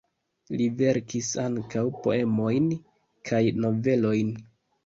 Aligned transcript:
Li 0.61 0.67
verkis 0.79 1.29
ankaŭ 1.43 1.83
poemojn 2.07 2.73
kaj 3.31 3.43
novelojn. 3.67 4.35